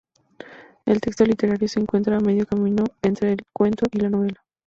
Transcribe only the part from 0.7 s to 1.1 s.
El